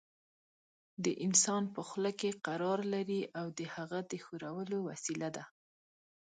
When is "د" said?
1.03-1.05, 3.57-3.61, 4.11-4.13